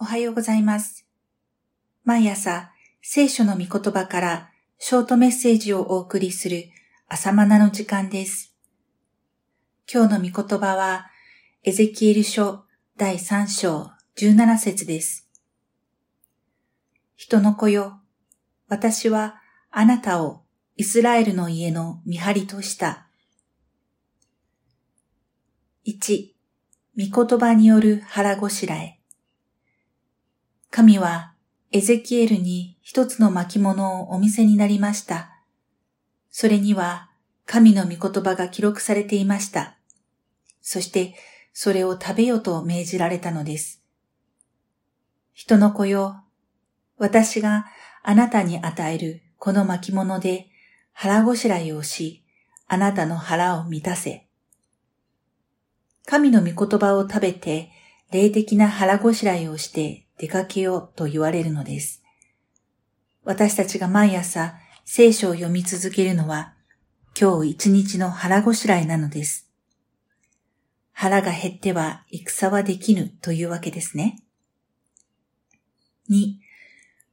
[0.00, 1.08] おはようございます。
[2.04, 2.70] 毎朝、
[3.02, 6.66] 聖書の御言葉からショートメッセージをお送りする
[7.08, 8.54] 朝マナの時間です。
[9.92, 11.10] 今日の御言葉は、
[11.64, 12.62] エゼキエル書
[12.96, 15.28] 第3章17節です。
[17.16, 17.98] 人の子よ、
[18.68, 19.40] 私は
[19.72, 20.42] あなたを
[20.76, 23.08] イスラエルの家の見張りとした。
[25.88, 26.28] 1、
[27.10, 28.97] 御言葉による腹ごしらえ。
[30.70, 31.34] 神は
[31.72, 35.30] エゼキエルに一つの巻物をお見せになりました。
[36.30, 37.10] それには
[37.46, 39.76] 神の御言葉が記録されていました。
[40.60, 41.14] そして
[41.52, 43.82] それを食べよと命じられたのです。
[45.32, 46.24] 人の子よ、
[46.96, 47.66] 私が
[48.02, 50.48] あなたに与えるこの巻物で
[50.92, 52.24] 腹ごしらえをし、
[52.66, 54.26] あなたの腹を満たせ。
[56.04, 57.70] 神の御言葉を食べて
[58.10, 62.02] 霊的な腹ごしらえをして出かけようと言われるのです。
[63.24, 66.54] 私たちが毎朝聖書を読み続けるのは
[67.18, 69.50] 今日一日の腹ごしらえなのです。
[70.92, 74.20] 腹が減っては戦はできぬというわけですね。
[76.10, 76.36] 2、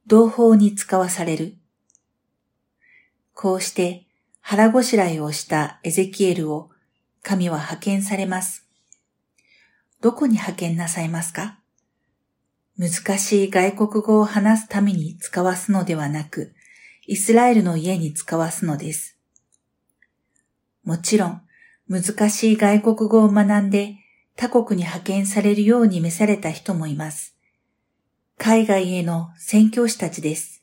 [0.06, 1.56] 同胞に使わされる。
[3.34, 4.06] こうして
[4.40, 6.70] 腹ごしらえをしたエゼキエルを
[7.22, 8.66] 神は派遣されます。
[10.00, 11.58] どこに派遣なさいますか？
[12.78, 16.54] 難しい外国語を話すために使わすのではなく、
[17.06, 19.18] イスラエルの家に使わすのです。
[20.84, 21.42] もちろん、
[21.88, 23.96] 難しい外国語を学んで
[24.36, 27.36] 他国に派遣されるように召された人もいます。
[28.36, 30.62] 海外への宣教師たちです。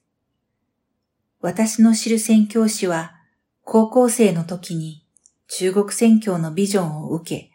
[1.42, 3.16] 私の知る宣教師は、
[3.64, 5.04] 高校生の時に
[5.48, 7.52] 中国宣教のビジョンを受け、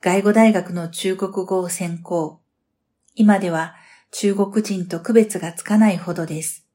[0.00, 2.40] 外語大学の中国語を専攻。
[3.14, 3.74] 今では
[4.10, 6.66] 中国人と区別がつかないほどです。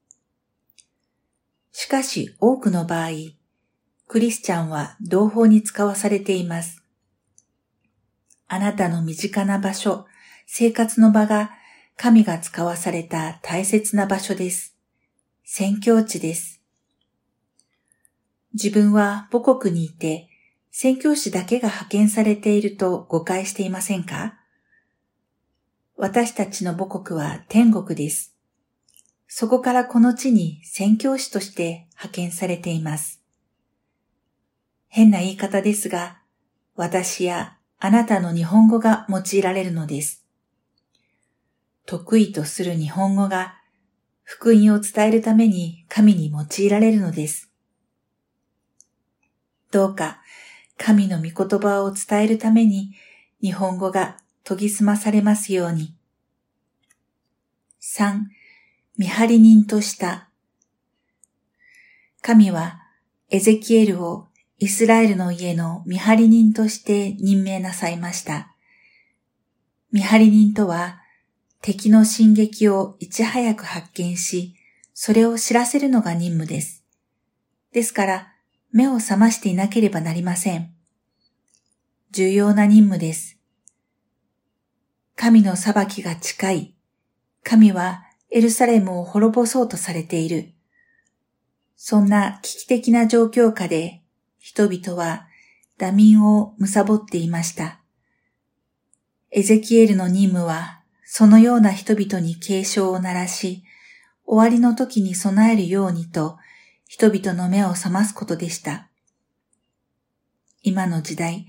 [1.72, 3.10] しかし多くの場合、
[4.06, 6.82] クリスチャンは同胞に使わされています。
[8.46, 10.06] あなたの身近な場所、
[10.46, 11.50] 生活の場が
[11.96, 14.76] 神が使わされた大切な場所です。
[15.42, 16.60] 宣教地です。
[18.52, 20.28] 自分は母国にいて、
[20.70, 24.38] 宣教師だけが派遣されていると誤解していませんか？
[25.96, 28.34] 私たちの母国は天国です。
[29.28, 33.22] そこからこの地に宣教師として派遣されています。
[34.88, 36.18] 変な言い方ですが、
[36.74, 40.24] 私やあなたの日本語が用いられるのです。
[41.86, 43.54] 得意とする日本語が
[44.24, 47.52] 福音を伝えるために神に用いられるのです。
[49.70, 50.22] どうか
[50.76, 52.94] 神の御言葉を伝えるために
[53.40, 55.94] 日本語が研ぎ澄まされますように。
[57.80, 58.20] 3.
[58.96, 60.28] 見張り人とした。
[62.20, 62.80] 神は
[63.30, 64.28] エゼキエルを
[64.58, 68.54] イスラエルの家の見張り人として任命なさいました。
[69.90, 71.00] 見張り人とは
[71.60, 74.54] 敵の進撃をいち早く発見し、
[74.92, 76.84] それを知らせるのが任務です。
[77.72, 78.32] ですから、
[78.70, 80.74] 目を覚ましていなければなりません。
[82.10, 83.38] 重要な任務です。
[85.16, 86.74] 神の裁きが近い。
[87.42, 90.52] 神はエルサレムを滅ぼそうとされている。
[91.76, 94.02] そんな危機的な状況下で
[94.38, 95.26] 人々は
[95.78, 97.80] ダ民を貪っていました。
[99.30, 103.62] エゼキエルの任務はそのような人々に警鐘を鳴らし、
[104.26, 106.38] 終わりの時に備えるようにと
[106.88, 108.88] 人々の目を覚ますことでした。
[110.62, 111.46] 今の時代、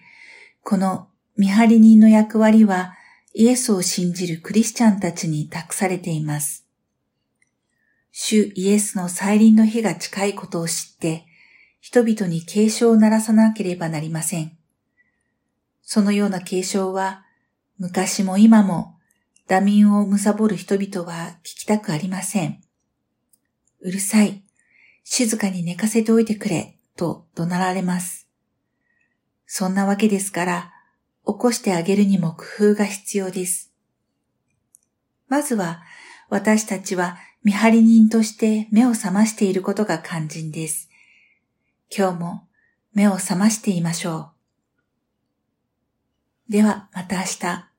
[0.64, 2.96] この見張り人の役割は
[3.38, 6.66] イエスを信じるクリスチャンたちに託されています。
[8.14, 11.26] 主イエスの再臨の日が近いことを知って、
[11.82, 14.58] 人々に警鐘を鳴らさなければなりません。
[15.82, 17.26] そのような警鐘は、
[17.78, 18.96] 昔も今も、
[19.48, 22.62] ダ民を貪る人々は聞きたくありません。
[23.82, 24.44] うるさい。
[25.04, 28.30] 静かに寝かせておいてくれ、と怒鳴られます。
[29.46, 30.75] そんなわけですから、
[31.26, 33.72] 起こしてあげるにも工夫が必要です。
[35.28, 35.84] まずは、
[36.30, 40.90] 私たちは見張り人として目を覚ましていることが肝心です。
[41.96, 42.48] 今日も
[42.94, 44.32] 目を覚ましていましょ
[46.48, 46.52] う。
[46.52, 47.75] では、また明日。